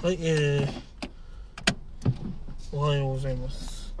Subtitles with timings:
[0.00, 3.92] はい、えー、おはようございます。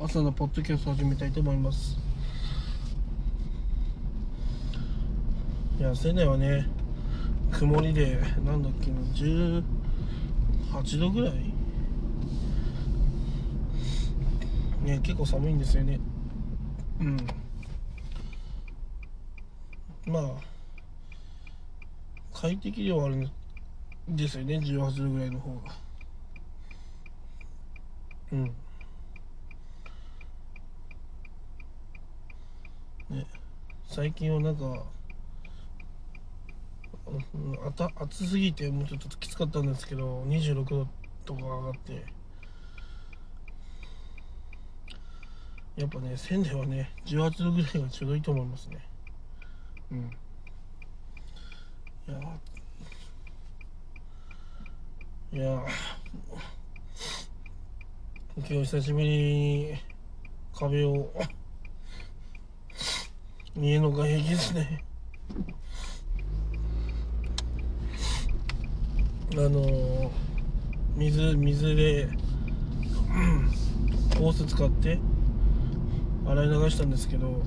[0.00, 1.98] 朝のポッドキャスト始めたいと思います。
[5.76, 6.68] いや、仙台はね、
[7.50, 9.00] 曇りで、なんだっけな、
[10.70, 11.32] 18度ぐらい
[14.84, 15.98] ね、結構寒いんですよね。
[17.00, 17.16] うん。
[20.06, 20.24] まあ、
[22.32, 23.41] 快適ではあるんです
[24.08, 24.60] ですよね。
[24.60, 25.74] 18度ぐらいの方が。
[28.32, 28.54] うん。
[33.10, 33.26] ね。
[33.88, 34.84] 最近はなんか
[37.66, 40.86] あた暑すぎてもうちょっときつかったんですけど26度
[41.24, 42.04] とか上がって。
[45.76, 48.86] やっぱね仙台はね18度ぐらいがちょうどいいと思いますね。
[49.90, 49.98] うん。
[52.08, 52.18] いや
[55.34, 55.62] いや。
[58.36, 59.74] 今日久しぶりに
[60.54, 61.10] 壁を。
[63.56, 64.84] 家の外壁ですね。
[69.32, 70.12] あの
[70.96, 72.08] 水水で
[74.18, 74.98] ホース使って
[76.26, 77.42] 洗い流したんですけど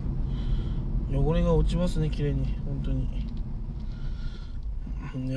[1.14, 3.28] 汚れが落ちますね綺麗に本当に。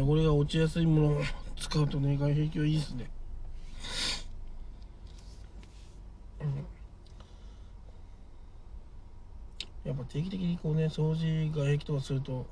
[0.00, 1.20] 汚れが落ちやすいもの
[1.59, 3.11] 使うとね外壁はいいですね、
[6.41, 6.67] うん、
[9.84, 12.47] やっぱ定期的にこうね掃除外壁とかすると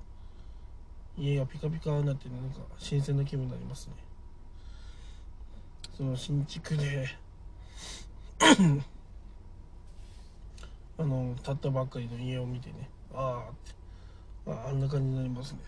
[1.17, 3.95] 家がピカピカになってなんか新鮮な気分になりますね。
[5.97, 7.09] その新築で
[10.99, 15.61] あの建ったばっかりの家を見てねああってああんな感じになりますね。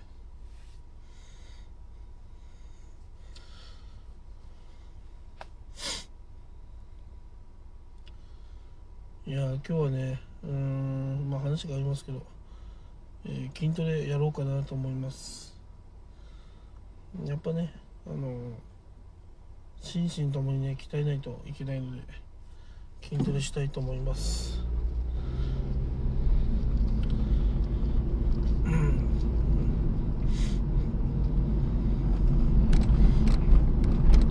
[9.28, 12.22] いや今日はねうんまあ話がありますけど、
[13.26, 15.54] えー筋トレやろうかなと思います。
[17.26, 17.75] やっぱね
[18.06, 18.38] あの
[19.82, 22.03] 心身ともにね鍛えないといけないので
[23.03, 24.62] 筋トレしたいと思います。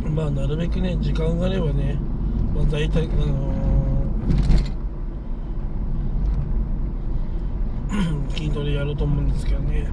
[0.10, 2.00] まあなるべくね時間があればね
[2.56, 3.58] まあ大体あのー
[8.30, 9.90] 筋トレやろうと思うんですけどね。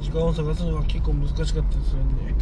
[0.00, 2.34] 時間を探すのは結構難しかったりするんで、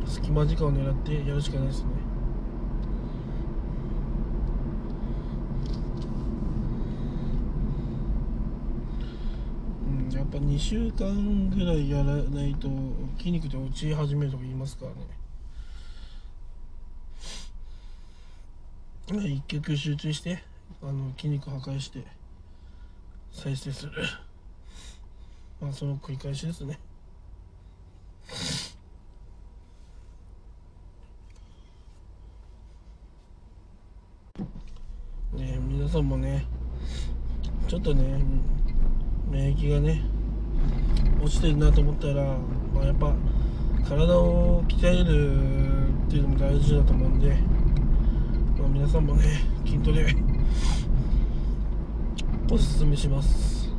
[0.00, 1.86] うん、隙間時間を狙ってやるしかないですね。
[9.88, 12.68] うんやっぱ2週間ぐらいやらないと
[13.16, 14.98] 筋肉で落ち始めるとか言いますからね。
[19.26, 20.42] 一曲集中して
[20.80, 22.04] あの筋肉破壊して
[23.32, 23.92] 再生する。
[25.60, 26.78] まあその繰り返しですね。
[35.32, 36.46] ね皆さんもね
[37.66, 38.22] ちょっとね
[39.30, 40.02] 免疫がね
[41.20, 42.22] 落ちてるなと思ったら、
[42.72, 43.14] まあ、やっぱ
[43.88, 47.36] 体を鍛えるっていうのも大事だと思うんで、
[48.58, 49.24] まあ、皆さんもね
[49.66, 50.27] 筋トレ
[52.50, 53.70] おすすめします。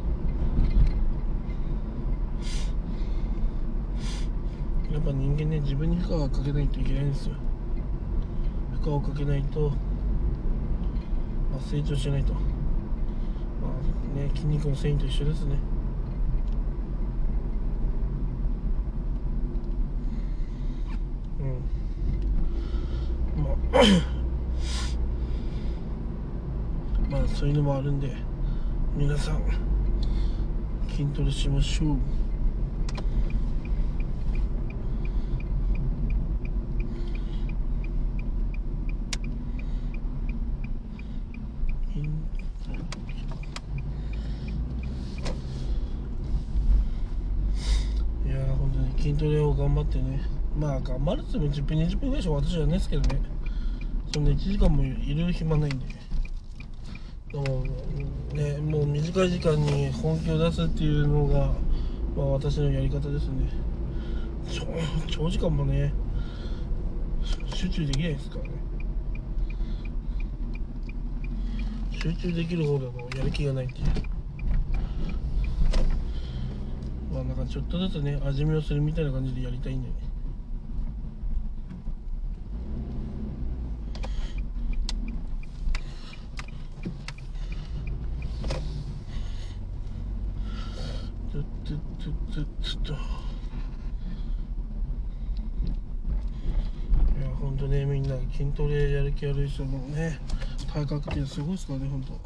[4.92, 7.36] やっぱ人間ね自分に負荷をかけないといけないんですよ。
[8.82, 9.70] 負荷をかけないと、
[11.52, 12.34] まあ、成長しないと。
[12.34, 12.40] ま
[13.70, 15.58] あね筋肉の繊維と一緒ですね。
[21.40, 21.44] う
[23.40, 23.44] ん。
[23.44, 23.56] まあ
[27.10, 28.14] まあそういうのもあるんで
[28.98, 29.42] 皆さん
[30.90, 31.98] 筋トレしましょう。
[48.28, 50.22] いや本当に筋トレを頑張ってね。
[50.58, 53.22] まあ頑張るっても10分20分ぐらいしか私じゃないですけどね。
[54.14, 56.09] そんな1時間もいる暇ないんで。
[57.38, 61.54] ねもう短い時間に本気を出すっていうのが、
[62.16, 63.50] まあ、私のやり方ですね。
[64.50, 64.66] 長
[65.08, 65.94] 長時間もね
[67.54, 68.52] 集中できないですからね。
[71.92, 73.86] 集中できる方だとやる気がないっていう。
[77.14, 80.00] まあなんかちょっとずつね味見をするみたいな感じでやりたいんだよね
[91.32, 91.78] つっつっ
[92.32, 92.96] つっつっと。
[97.20, 100.20] いやほんとねみんな筋トレやる気ある人もね
[100.74, 102.20] 体格ってすごいですからねほんと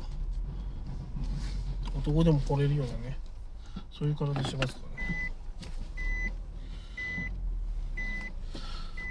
[1.98, 3.18] 男でも来れるようなね
[3.92, 5.34] そういう体しますからね。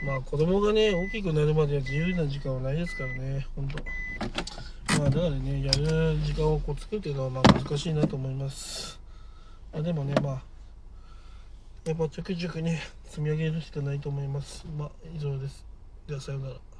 [0.05, 3.79] まあ子供がね大きくなるまでは自由な時間はないですからねほんと
[4.99, 8.99] まあだからねやる時間をこう作るっていうのはまあ難しいなと思います。
[9.73, 10.52] まあでもねまあ
[11.85, 14.65] やっぱちょくちょくね積み上げるしかないと思います。
[14.79, 15.67] まあ以上です。
[16.07, 16.72] ではさようなら。